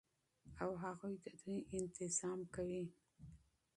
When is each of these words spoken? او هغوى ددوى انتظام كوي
او 0.61 0.71
هغوى 0.83 1.13
ددوى 1.25 1.57
انتظام 1.77 2.39
كوي 2.55 2.85